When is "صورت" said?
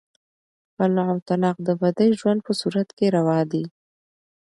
2.61-2.87